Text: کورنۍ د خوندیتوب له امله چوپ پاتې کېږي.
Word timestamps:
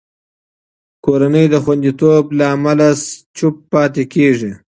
کورنۍ 1.05 1.45
د 1.49 1.55
خوندیتوب 1.63 2.23
له 2.37 2.45
امله 2.55 2.87
چوپ 3.37 3.55
پاتې 3.71 4.03
کېږي. 4.13 4.51